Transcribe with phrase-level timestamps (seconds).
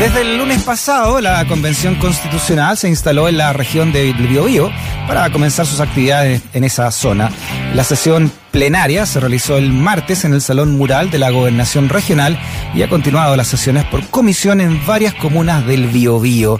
[0.00, 4.70] Desde el lunes pasado, la Convención Constitucional se instaló en la región de Biobío
[5.06, 7.30] para comenzar sus actividades en esa zona.
[7.74, 12.40] La sesión plenaria se realizó el martes en el Salón Mural de la Gobernación Regional
[12.74, 16.56] y ha continuado las sesiones por comisión en varias comunas del Biobío.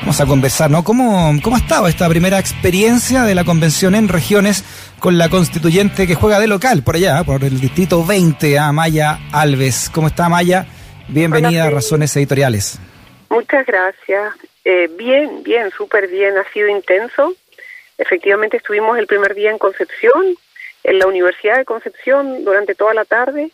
[0.00, 0.82] Vamos a conversar, ¿no?
[0.82, 4.64] ¿Cómo, ¿Cómo ha estado esta primera experiencia de la convención en regiones
[4.98, 9.18] con la constituyente que juega de local por allá, por el distrito 20, a Maya
[9.30, 9.90] Alves?
[9.92, 10.66] ¿Cómo está Maya?
[11.08, 12.78] Bienvenida a Razones Editoriales.
[13.30, 14.34] Muchas gracias.
[14.64, 16.36] Eh, bien, bien, súper bien.
[16.36, 17.34] Ha sido intenso.
[17.96, 20.36] Efectivamente estuvimos el primer día en Concepción,
[20.84, 23.50] en la Universidad de Concepción, durante toda la tarde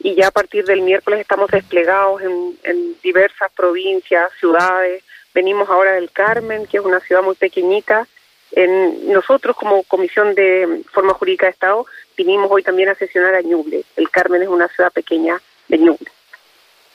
[0.00, 5.02] y ya a partir del miércoles estamos desplegados en, en diversas provincias, ciudades.
[5.32, 8.06] Venimos ahora del Carmen, que es una ciudad muy pequeñita.
[8.52, 11.86] En, nosotros como Comisión de Forma Jurídica de Estado
[12.16, 13.84] vinimos hoy también a sesionar a Ñuble.
[13.96, 16.10] El Carmen es una ciudad pequeña de Ñuble.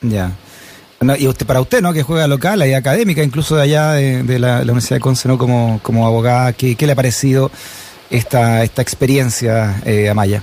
[0.02, 0.32] Ya.
[1.18, 1.94] y usted, para usted, ¿no?
[1.94, 5.38] Que juega local y académica, incluso de allá de, la, Universidad de Conce, ¿no?
[5.38, 7.52] Como, como abogada, ¿qué, le ha parecido
[8.10, 10.42] esta, esta experiencia, eh, Amaya?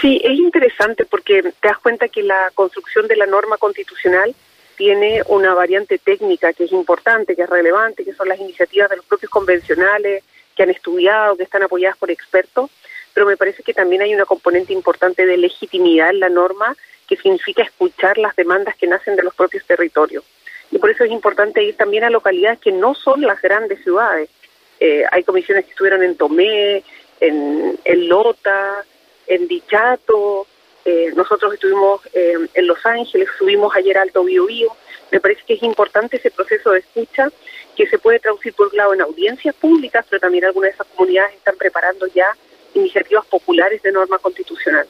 [0.00, 4.34] Sí, es interesante porque te das cuenta que la construcción de la norma constitucional
[4.76, 8.96] tiene una variante técnica que es importante, que es relevante, que son las iniciativas de
[8.96, 10.22] los propios convencionales
[10.54, 12.70] que han estudiado, que están apoyadas por expertos,
[13.18, 16.76] pero me parece que también hay una componente importante de legitimidad en la norma
[17.08, 20.22] que significa escuchar las demandas que nacen de los propios territorios.
[20.70, 24.30] Y por eso es importante ir también a localidades que no son las grandes ciudades.
[24.78, 26.84] Eh, hay comisiones que estuvieron en Tomé,
[27.18, 28.84] en, Lota,
[29.26, 30.46] en Dichato,
[30.84, 34.76] eh, nosotros estuvimos eh, en Los Ángeles, subimos ayer a Alto Bio, Bio.
[35.10, 37.32] Me parece que es importante ese proceso de escucha
[37.74, 40.86] que se puede traducir por un lado en audiencias públicas, pero también algunas de esas
[40.94, 42.32] comunidades están preparando ya
[42.74, 44.86] iniciativas populares de norma constitucional.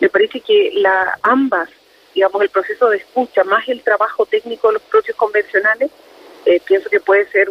[0.00, 1.68] Me parece que la ambas,
[2.14, 5.90] digamos, el proceso de escucha más el trabajo técnico de los propios convencionales,
[6.44, 7.48] eh, pienso que puede ser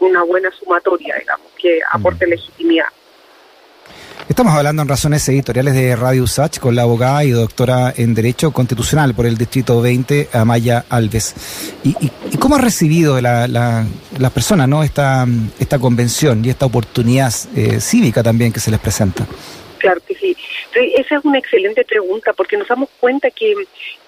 [0.00, 2.30] una buena sumatoria, digamos, que aporte mm.
[2.30, 2.88] legitimidad.
[4.28, 8.50] Estamos hablando en razones editoriales de Radio USACH con la abogada y doctora en Derecho
[8.50, 11.34] Constitucional por el Distrito 20, Amaya Alves.
[11.84, 11.94] ¿Y,
[12.38, 13.84] cómo ha recibido la, la,
[14.18, 14.82] las personas ¿no?
[14.82, 15.26] esta,
[15.58, 19.26] esta convención y esta oportunidad eh, cívica también que se les presenta?
[19.82, 20.36] Claro que sí.
[20.74, 23.52] Esa es una excelente pregunta porque nos damos cuenta que,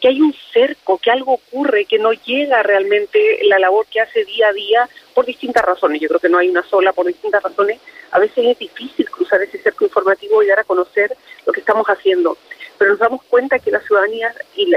[0.01, 4.25] que hay un cerco, que algo ocurre, que no llega realmente la labor que hace
[4.25, 6.01] día a día por distintas razones.
[6.01, 7.81] Yo creo que no hay una sola, por distintas razones.
[8.13, 11.87] A veces es difícil cruzar ese cerco informativo y dar a conocer lo que estamos
[11.89, 12.39] haciendo.
[12.79, 14.71] Pero nos damos cuenta que la ciudadanía, y,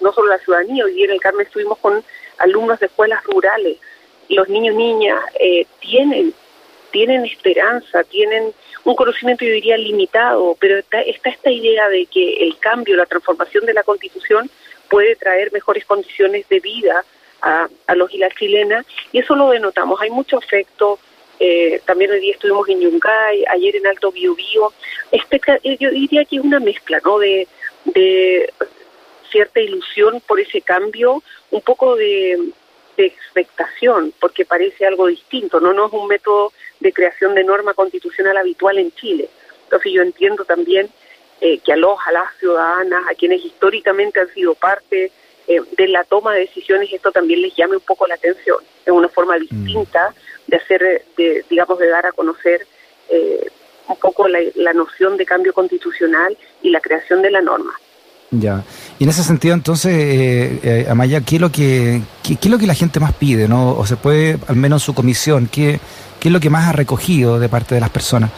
[0.00, 2.02] no solo la ciudadanía, hoy en el Carmen estuvimos con
[2.38, 3.78] alumnos de escuelas rurales,
[4.28, 6.34] los niños niñas eh, tienen,
[6.90, 8.52] tienen esperanza, tienen
[8.84, 13.66] un conocimiento, yo diría, limitado, pero está, esta idea de que el cambio, la transformación
[13.66, 14.50] de la Constitución
[14.88, 17.04] puede traer mejores condiciones de vida
[17.42, 20.00] a, los y las chilenas, y eso lo denotamos.
[20.00, 20.98] Hay mucho afecto.
[21.38, 24.72] Eh, también hoy día estuvimos en Yungay, ayer en Alto Biobío.
[25.10, 27.18] Eh, yo diría que es una mezcla, ¿no?
[27.18, 27.48] De,
[27.84, 28.52] de
[29.30, 32.52] cierta ilusión por ese cambio, un poco de,
[32.96, 37.74] de expectación, porque parece algo distinto, no, no es un método de creación de norma
[37.74, 39.28] constitucional habitual en Chile.
[39.64, 40.88] Entonces yo entiendo también
[41.40, 45.12] eh, que a los, a las ciudadanas, a quienes históricamente han sido parte
[45.46, 48.58] eh, de la toma de decisiones, esto también les llame un poco la atención.
[48.84, 49.40] Es una forma mm.
[49.40, 50.14] distinta
[50.46, 52.66] de hacer, de, digamos, de dar a conocer
[53.08, 53.46] eh,
[53.88, 57.72] un poco la, la noción de cambio constitucional y la creación de la norma.
[58.30, 58.64] Ya.
[58.98, 62.58] Y en ese sentido, entonces, eh, eh, Amaya, ¿qué es, lo que, qué, es lo
[62.58, 63.76] que la gente más pide, no?
[63.76, 65.80] O se puede, al menos su comisión, ¿qué,
[66.20, 68.30] qué es lo que más ha recogido de parte de las personas?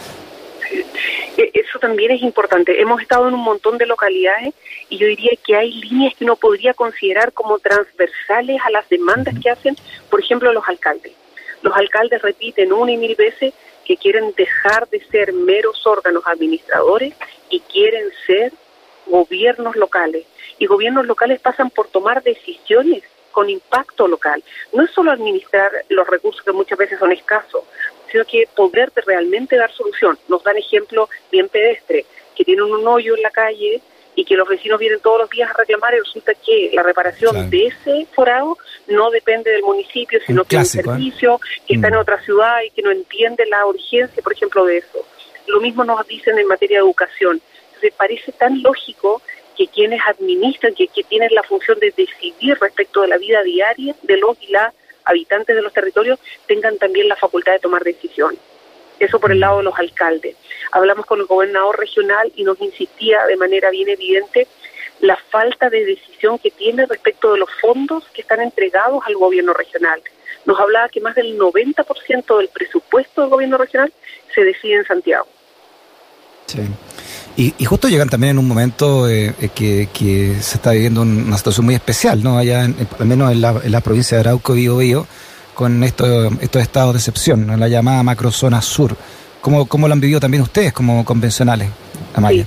[1.37, 2.81] E, eso también es importante.
[2.81, 4.54] Hemos estado en un montón de localidades
[4.88, 9.34] y yo diría que hay líneas que uno podría considerar como transversales a las demandas
[9.43, 9.76] que hacen,
[10.09, 11.12] por ejemplo, los alcaldes.
[11.62, 13.53] Los alcaldes repiten una y mil veces
[13.84, 17.14] que quieren dejar de ser meros órganos administradores
[17.50, 18.53] y quieren ser
[19.06, 20.25] gobiernos locales.
[20.59, 23.02] Y gobiernos locales pasan por tomar decisiones
[23.32, 24.44] con impacto local.
[24.73, 27.64] No es solo administrar los recursos que muchas veces son escasos,
[28.12, 30.19] sino que poder realmente dar solución.
[30.29, 32.06] Nos dan ejemplo bien pedestre,
[32.37, 33.81] que tienen un hoyo en la calle
[34.14, 37.49] y que los vecinos vienen todos los días a reclamar y resulta que la reparación
[37.50, 40.82] de ese forado no depende del municipio, sino que es un ¿eh?
[40.85, 41.99] servicio que está en mm.
[41.99, 45.06] otra ciudad y que no entiende la urgencia, por ejemplo, de eso.
[45.47, 47.41] Lo mismo nos dicen en materia de educación
[47.91, 49.23] parece tan lógico
[49.56, 54.17] que quienes administran, que, tienen la función de decidir respecto de la vida diaria de
[54.17, 54.73] los y las
[55.04, 58.38] habitantes de los territorios, tengan también la facultad de tomar decisiones.
[58.99, 60.37] Eso por el lado de los alcaldes.
[60.70, 64.46] Hablamos con el gobernador regional y nos insistía de manera bien evidente
[65.00, 69.52] la falta de decisión que tiene respecto de los fondos que están entregados al gobierno
[69.52, 70.00] regional.
[70.44, 73.93] Nos hablaba que más del 90% del presupuesto del gobierno regional
[74.32, 75.26] se decide en Santiago.
[76.46, 76.62] Sí.
[77.37, 79.49] Y, justo llegan también en un momento eh, eh,
[79.93, 82.37] que, se está viviendo una situación muy especial, ¿no?
[82.37, 85.06] Allá, al menos en la, provincia de Arauco, Bío Bío,
[85.55, 88.96] con esto, estos estados de excepción, en la llamada macrozona sur.
[89.40, 91.70] ¿Cómo, ¿Cómo lo han vivido también ustedes como convencionales,
[92.14, 92.46] Amaya?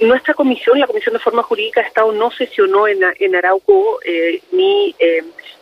[0.00, 4.94] Nuestra comisión, la Comisión de Forma Jurídica Estado, no sesionó en, en Arauco eh, ni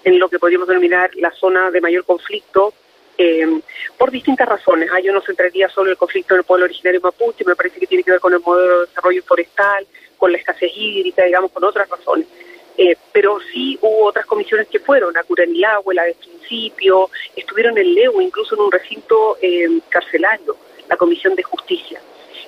[0.05, 2.73] en lo que podríamos denominar la zona de mayor conflicto
[3.19, 3.61] eh,
[3.99, 4.89] por distintas razones.
[5.05, 8.13] Yo no centraría solo el conflicto del pueblo originario mapuche, me parece que tiene que
[8.13, 9.87] ver con el modelo de desarrollo forestal,
[10.17, 12.27] con la escasez hídrica, digamos, con otras razones.
[12.77, 17.93] Eh, pero sí hubo otras comisiones que fueron, a Curanilagüe, la de principio, estuvieron en
[17.93, 20.57] Leo, incluso en un recinto eh, carcelario,
[20.89, 22.01] la Comisión de Justicia.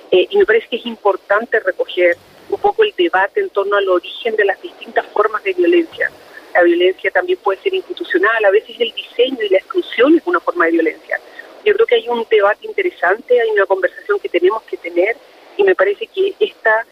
[0.09, 2.15] Eh, y me parece que es importante recoger
[2.49, 6.09] un poco el debate en torno al origen de las distintas formas de violencia
[6.53, 10.39] la violencia también puede ser institucional, a veces el diseño y la exclusión es una
[10.39, 11.19] forma de violencia.
[11.65, 15.15] Yo creo que hay un debate interesante, hay una conversación que tenemos que tener
[15.57, 16.85] y me parece que esta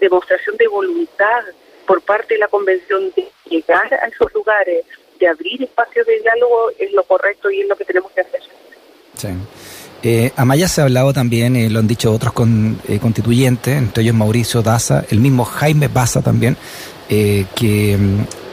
[0.00, 1.44] demostración de voluntad
[1.86, 4.84] por parte de la Convención de llegar a esos lugares,
[5.18, 8.40] de abrir espacios de diálogo, es lo correcto y es lo que tenemos que hacer.
[9.16, 9.28] Sí.
[10.02, 14.02] Eh, Amaya se ha hablado también, eh, lo han dicho otros con, eh, constituyentes, entre
[14.02, 16.58] ellos Mauricio Daza, el mismo Jaime Baza también,
[17.08, 18.43] que mm,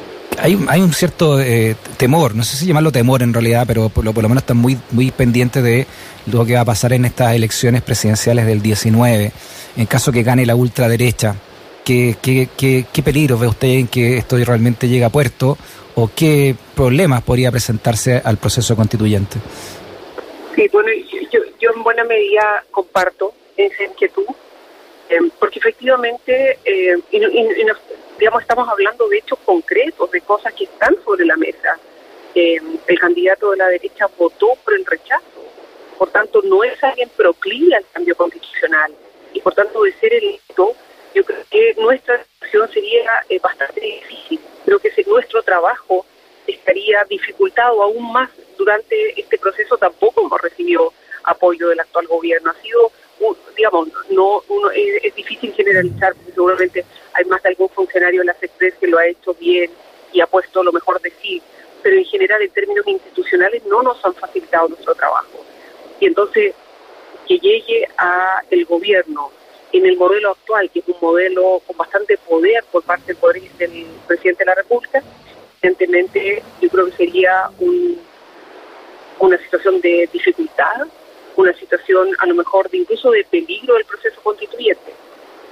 [0.42, 4.04] hay, hay un cierto eh, temor, no sé si llamarlo temor en realidad, pero por
[4.04, 5.86] lo, por lo menos están muy, muy pendientes de
[6.26, 9.32] lo que va a pasar en estas elecciones presidenciales del 19,
[9.78, 11.36] en caso que gane la ultraderecha.
[11.86, 15.58] ¿Qué, qué, qué, qué peligro ve usted en que esto realmente llegue a puerto
[15.96, 19.38] o qué problemas podría presentarse al proceso constituyente?
[20.56, 20.90] Sí, bueno,
[21.32, 24.26] yo, yo en buena medida comparto esa inquietud,
[25.12, 27.66] eh, porque efectivamente, eh, y, y,
[28.18, 31.78] digamos, estamos hablando de hechos concretos, de cosas que están sobre la mesa.
[32.34, 35.44] Eh, el candidato de la derecha votó por el rechazo,
[35.98, 38.94] por tanto no es alguien proclive al cambio constitucional
[39.34, 40.74] y por tanto de ser electo,
[41.14, 44.40] yo creo que nuestra situación sería eh, bastante difícil.
[44.64, 46.06] Creo que nuestro trabajo
[46.48, 50.94] estaría dificultado aún más durante este proceso, tampoco hemos recibido
[51.24, 52.52] apoyo del actual gobierno.
[52.52, 52.92] Ha sido
[53.56, 58.34] digamos, no uno, es, difícil generalizar porque seguramente hay más de algún funcionario de la
[58.34, 59.70] SECRES que lo ha hecho bien
[60.14, 61.42] y ha puesto lo mejor de sí,
[61.84, 65.46] pero en general en términos institucionales no nos han facilitado nuestro trabajo.
[66.00, 66.54] Y entonces
[67.28, 69.32] que llegue a el gobierno
[69.72, 73.42] en el modelo actual, que es un modelo con bastante poder por parte del poder
[74.08, 75.02] presidente de la República,
[75.62, 78.02] evidentemente yo creo que sería un,
[79.20, 80.88] una situación de dificultad
[81.36, 84.94] una situación a lo mejor de incluso de peligro del proceso constituyente.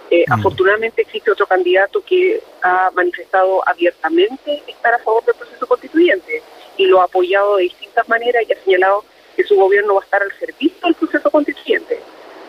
[0.10, 0.34] Eh, mm.
[0.34, 6.42] Afortunadamente existe otro candidato que ha manifestado abiertamente estar a favor del proceso constituyente
[6.78, 9.04] y lo ha apoyado de distintas maneras y ha señalado
[9.36, 12.00] que su gobierno va a estar al servicio del proceso constituyente.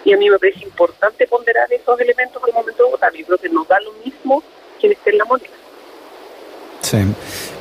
[0.05, 3.13] Y a mí me parece importante ponderar esos elementos al momento de votar.
[3.13, 4.43] Yo creo que nos da lo mismo
[4.81, 5.60] quien esté en la moneda.
[6.83, 6.99] Sí.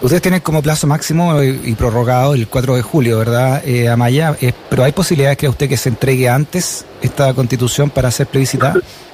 [0.01, 4.35] Ustedes tienen como plazo máximo y prorrogado el 4 de julio, ¿verdad, eh, Amaya?
[4.41, 8.75] Eh, pero ¿hay posibilidades que usted que se entregue antes esta constitución para ser plebiscitada?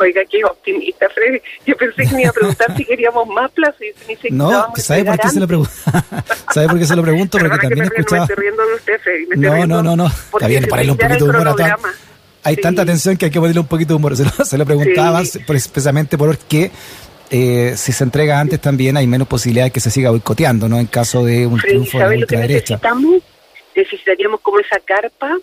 [0.00, 1.40] Oiga, qué optimista, Freddy.
[1.66, 4.72] Yo pensé que me iba a preguntar si queríamos más plazo y ni siquiera No,
[4.76, 5.72] ¿sabe por qué se lo pregunto?
[6.52, 7.38] ¿Sabe por qué se lo pregunto?
[7.38, 8.26] Porque también he escuchado...
[8.28, 9.26] Me riendo de usted, Freddy.
[9.36, 10.06] no, no, no, no.
[10.06, 11.66] Está bien, ponerle un poquito de humor a todo.
[12.42, 14.16] Hay tanta tensión que hay que ponerle un poquito de humor.
[14.16, 15.38] Se lo, se lo preguntaba sí.
[15.38, 16.70] precisamente porque
[17.30, 20.78] eh, si se entrega antes también hay menos posibilidades de que se siga boicoteando, ¿no?
[20.78, 22.74] En caso de un triunfo de ultraderecha.
[22.74, 23.22] Necesitamos?
[23.74, 25.36] necesitaríamos como esa carpa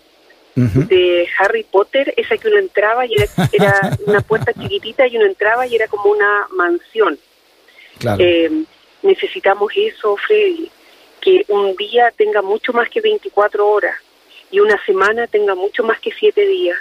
[0.54, 3.14] de Harry Potter, esa que uno entraba y
[3.52, 7.18] era, una puerta chiquitita y uno entraba y era como una mansión.
[8.18, 8.50] Eh,
[9.02, 10.70] necesitamos eso, Freddy,
[11.20, 13.96] que un día tenga mucho más que 24 horas
[14.50, 16.78] y una semana tenga mucho más que 7 días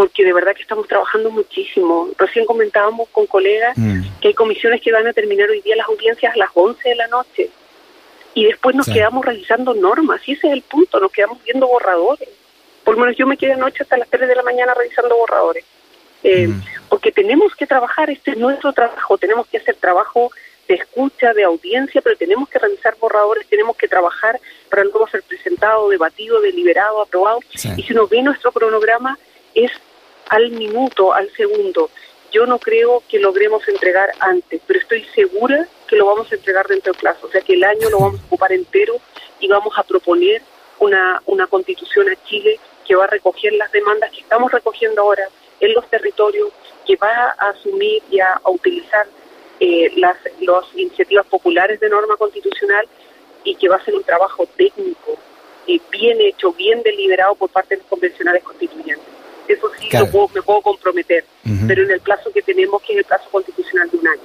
[0.00, 2.08] porque de verdad que estamos trabajando muchísimo.
[2.16, 4.00] Recién comentábamos con colegas mm.
[4.18, 6.94] que hay comisiones que van a terminar hoy día las audiencias a las 11 de
[6.94, 7.50] la noche
[8.32, 12.30] y después nos quedamos realizando normas y ese es el punto, nos quedamos viendo borradores.
[12.82, 15.66] Por lo menos yo me quedé anoche hasta las 3 de la mañana revisando borradores.
[16.22, 16.62] Eh, mm.
[16.88, 20.30] Porque tenemos que trabajar, este es nuestro trabajo, tenemos que hacer trabajo
[20.66, 24.40] de escucha, de audiencia, pero tenemos que revisar borradores, tenemos que trabajar
[24.70, 27.40] para luego ser presentado, debatido, deliberado, aprobado.
[27.76, 29.18] Y si uno ve nuestro cronograma,
[29.54, 29.70] es
[30.30, 31.90] al minuto, al segundo.
[32.32, 36.66] Yo no creo que logremos entregar antes, pero estoy segura que lo vamos a entregar
[36.68, 37.26] dentro del plazo.
[37.26, 38.94] O sea que el año lo vamos a ocupar entero
[39.40, 40.40] y vamos a proponer
[40.78, 45.28] una, una constitución a Chile que va a recoger las demandas que estamos recogiendo ahora
[45.58, 46.50] en los territorios,
[46.86, 49.06] que va a asumir y a, utilizar
[49.58, 52.86] eh, las, las iniciativas populares de norma constitucional
[53.42, 55.18] y que va a ser un trabajo técnico,
[55.66, 59.19] eh, bien hecho, bien deliberado por parte de los convencionales constituyentes.
[59.50, 61.24] Eso sí lo puedo, me puedo comprometer,
[61.66, 64.22] pero en el plazo que tenemos, que es el plazo constitucional de un año.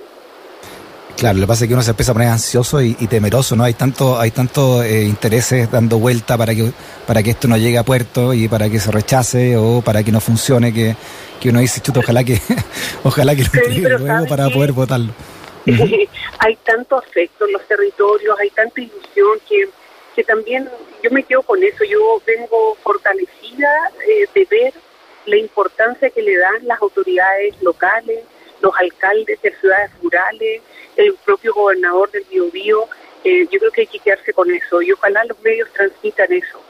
[1.17, 3.63] Claro, lo que pasa es que uno se empieza a poner ansioso y, temeroso, ¿no?
[3.63, 6.71] Hay tanto, hay tanto eh, intereses dando vuelta para que,
[7.07, 10.11] para que esto no llegue a puerto y para que se rechace o para que
[10.11, 10.95] no funcione que,
[11.39, 12.39] que uno dice, chuto, ojalá que,
[13.03, 15.13] ojalá que lo luego para poder votarlo.
[16.39, 19.69] hay tanto afecto en los territorios, hay tanta ilusión que,
[20.15, 20.69] que también
[21.01, 23.69] yo me quedo con eso, yo vengo fortalecida
[24.07, 24.73] eh, de ver
[25.25, 28.23] la importancia que le dan las autoridades locales,
[28.61, 30.61] los alcaldes de ciudades rurales,
[30.95, 32.87] el propio gobernador del Biobío,
[33.23, 36.61] eh, yo creo que hay que quedarse con eso y ojalá los medios transmitan eso.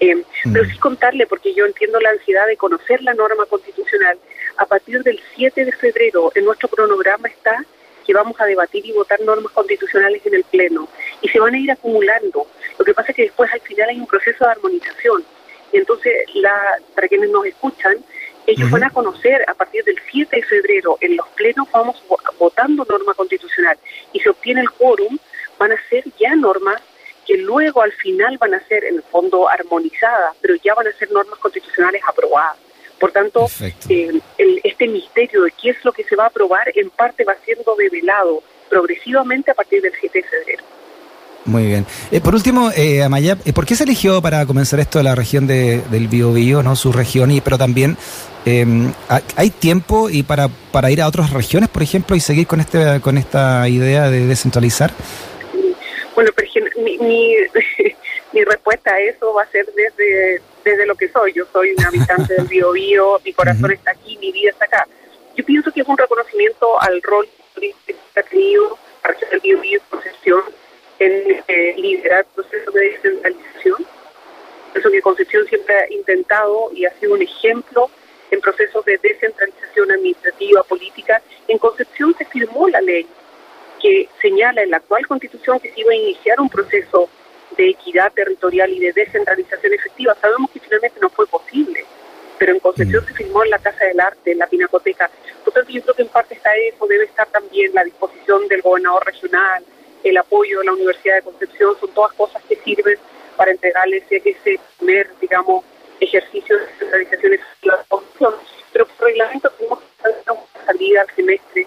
[0.00, 0.70] Eh, pero mm.
[0.70, 4.18] sí contarle, porque yo entiendo la ansiedad de conocer la norma constitucional.
[4.56, 7.64] A partir del 7 de febrero, en nuestro cronograma está
[8.04, 10.88] que vamos a debatir y votar normas constitucionales en el Pleno.
[11.20, 12.46] Y se van a ir acumulando.
[12.78, 15.24] Lo que pasa es que después al final hay un proceso de armonización.
[15.72, 17.96] Entonces, la, para quienes nos escuchan,
[18.46, 22.02] ellos van a conocer a partir del 7 de febrero en los plenos vamos
[22.38, 23.78] votando norma constitucional
[24.12, 25.16] y se obtiene el quórum,
[25.58, 26.82] van a ser ya normas
[27.26, 30.92] que luego al final van a ser en el fondo armonizadas, pero ya van a
[30.92, 32.56] ser normas constitucionales aprobadas.
[32.98, 33.46] Por tanto,
[33.88, 37.36] eh, este misterio de qué es lo que se va a aprobar en parte va
[37.44, 40.64] siendo develado progresivamente a partir del 7 de febrero.
[41.44, 41.86] Muy bien.
[42.12, 45.16] Eh, por último, eh, Amaya, eh, ¿por qué se eligió para comenzar esto de la
[45.16, 47.96] región de, del Biobío, no su región, y pero también
[48.44, 48.92] em,
[49.34, 53.00] hay tiempo y para, para ir a otras regiones, por ejemplo, y seguir con este
[53.00, 54.92] con esta idea de descentralizar?
[56.14, 56.30] Bueno,
[56.78, 56.98] mi,
[58.32, 61.32] mi, respuesta a eso va a ser desde, desde lo que soy.
[61.32, 64.86] Yo soy un habitante del Biobío, mi corazón está aquí, mi vida está acá.
[65.36, 67.74] Yo pienso que es un reconocimiento al rol que
[68.14, 70.61] ha tenido la región del Biobío Concepción
[71.02, 73.86] en eh, liderar procesos de descentralización.
[74.74, 77.90] Eso que Concepción siempre ha intentado y ha sido un ejemplo
[78.30, 81.20] en procesos de descentralización administrativa, política.
[81.48, 83.06] En Concepción se firmó la ley
[83.80, 87.08] que señala en la actual constitución que se iba a iniciar un proceso
[87.56, 90.16] de equidad territorial y de descentralización efectiva.
[90.20, 91.84] Sabemos que finalmente no fue posible,
[92.38, 93.06] pero en Concepción mm.
[93.08, 95.10] se firmó en la Casa del Arte, en la Pinacoteca.
[95.44, 98.62] Por tanto, yo creo que en parte está eso, debe estar también la disposición del
[98.62, 99.64] gobernador regional,
[100.04, 102.98] el apoyo de la Universidad de Concepción, son todas cosas que sirven
[103.36, 105.64] para entregarles ese primer, digamos,
[106.00, 108.34] ejercicio de descentralización efectiva de la
[108.72, 111.66] Pero por reglamento tenemos una salida al semestre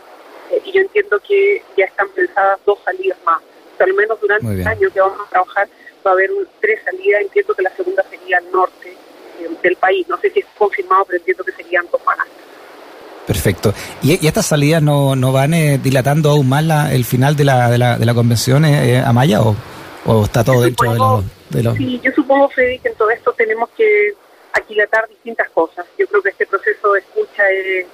[0.52, 3.42] eh, y yo entiendo que ya están pensadas dos salidas más.
[3.80, 5.68] al menos durante el año que vamos a trabajar
[6.06, 6.30] va a haber
[6.62, 7.22] tres salidas.
[7.22, 8.96] Entiendo que la segunda sería al norte
[9.40, 10.08] eh, del país.
[10.08, 12.18] No sé si es confirmado, pero entiendo que serían dos más.
[13.26, 13.74] Perfecto.
[14.04, 17.70] ¿Y, estas salidas no, no van eh, dilatando aún más la, el final de la,
[17.70, 19.56] de la, de la convención, eh, Amaya, o,
[20.06, 20.92] o está todo dentro
[21.50, 24.14] de los, Sí, yo supongo, Freddy, que en todo esto tenemos que
[24.54, 25.86] aquilatar distintas cosas.
[25.98, 27.86] Yo creo que este proceso de escucha es,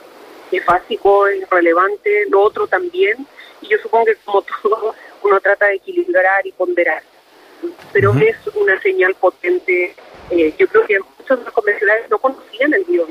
[0.51, 3.25] es básico, es relevante, lo otro también,
[3.61, 7.03] y yo supongo que como todo, uno trata de equilibrar y ponderar.
[7.93, 9.95] Pero es una señal potente.
[10.31, 13.05] Eh, yo creo que muchos de los convencionales no conocían el bio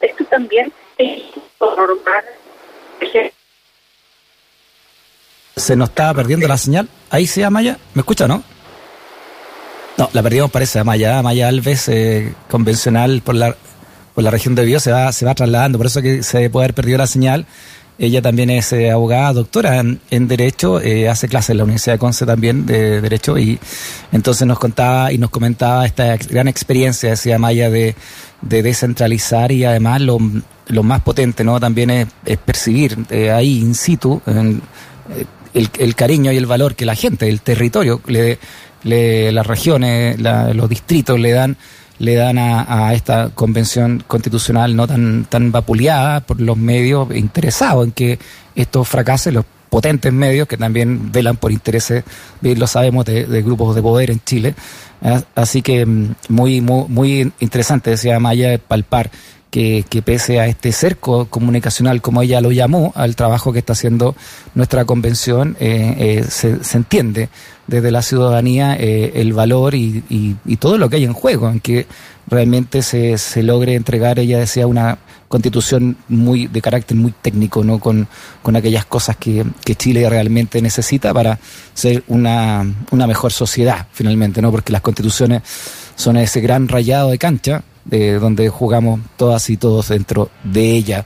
[0.00, 0.72] Esto también
[5.68, 6.88] se nos está perdiendo la señal.
[7.10, 7.78] Ahí se Amaya.
[7.94, 8.42] ¿Me escucha, no?
[9.96, 10.78] No, la perdimos, parece.
[10.78, 13.54] Amaya, Amaya Alves, eh, convencional por la,
[14.14, 15.78] por la región de Bio, se va, se va trasladando.
[15.78, 17.46] Por eso que se puede haber perdido la señal.
[17.98, 21.98] Ella también es eh, abogada, doctora en, Derecho, eh, hace clases en la Universidad de
[21.98, 23.58] Conce también de Derecho y
[24.12, 27.96] entonces nos contaba y nos comentaba esta gran experiencia, decía Maya, de,
[28.40, 30.20] de descentralizar y además lo,
[30.68, 32.08] lo más potente no también es,
[32.44, 34.60] percibir eh, ahí in situ el,
[35.78, 38.38] el, cariño y el valor que la gente, el territorio, le,
[38.84, 41.56] le las regiones, los distritos le dan
[41.98, 47.92] le dan a, esta convención constitucional no tan, tan vapuleada por los medios interesados en
[47.92, 48.18] que
[48.54, 52.04] esto fracase, los potentes medios que también velan por intereses,
[52.40, 54.54] lo sabemos, de, grupos de poder en Chile.
[55.34, 59.10] Así que mm, muy, muy, muy interesante, decía Maya, palpar
[59.50, 64.14] que, pese a este cerco comunicacional, como ella lo llamó, al trabajo que está haciendo
[64.54, 67.28] nuestra convención, eh, eh, se, se, entiende
[67.66, 71.60] desde la ciudadanía eh, el valor y, y, todo lo que hay en juego, en
[71.60, 71.86] que
[72.26, 77.78] realmente se, se logre entregar, ella decía, una constitución muy de carácter muy técnico, ¿no?
[77.78, 78.08] con,
[78.42, 81.38] con aquellas cosas que, que Chile realmente necesita para
[81.74, 84.50] ser una, una mejor sociedad, finalmente, ¿no?
[84.50, 85.42] porque las constituciones
[85.96, 91.04] son ese gran rayado de cancha de donde jugamos todas y todos dentro de ella.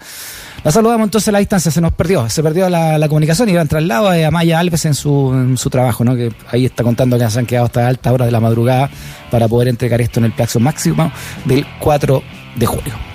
[0.65, 3.55] La saludamos entonces a la distancia, se nos perdió, se perdió la, la comunicación y
[3.67, 6.15] traslado a Maya Alves en su, en su trabajo, ¿no?
[6.15, 8.89] Que ahí está contando que se han quedado hasta alta hora de la madrugada
[9.31, 11.11] para poder entregar esto en el plazo máximo
[11.47, 12.23] del 4
[12.57, 13.12] de julio.